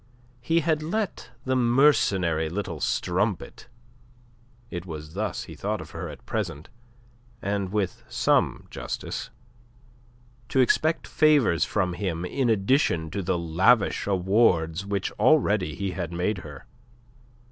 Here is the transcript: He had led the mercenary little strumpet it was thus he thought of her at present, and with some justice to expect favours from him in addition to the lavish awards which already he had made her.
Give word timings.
He 0.41 0.61
had 0.61 0.81
led 0.81 1.25
the 1.45 1.55
mercenary 1.55 2.49
little 2.49 2.79
strumpet 2.79 3.67
it 4.71 4.83
was 4.87 5.13
thus 5.13 5.43
he 5.43 5.53
thought 5.53 5.79
of 5.79 5.91
her 5.91 6.09
at 6.09 6.25
present, 6.25 6.69
and 7.39 7.71
with 7.71 8.03
some 8.09 8.65
justice 8.71 9.29
to 10.49 10.59
expect 10.59 11.05
favours 11.05 11.65
from 11.65 11.93
him 11.93 12.25
in 12.25 12.49
addition 12.49 13.11
to 13.11 13.21
the 13.21 13.37
lavish 13.37 14.07
awards 14.07 14.87
which 14.87 15.11
already 15.19 15.75
he 15.75 15.91
had 15.91 16.11
made 16.11 16.39
her. 16.39 16.65